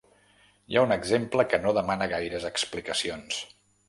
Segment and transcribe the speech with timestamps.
[0.71, 3.39] Hi ha un exemple que no demana gaires explicacions.